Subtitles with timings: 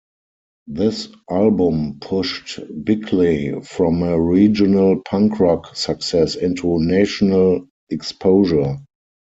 [0.65, 8.79] This album pushed Bickley from a regional punk rock success into national exposure.